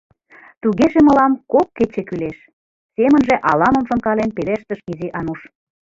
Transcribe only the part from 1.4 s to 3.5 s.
кок кече кӱлеш,— семынже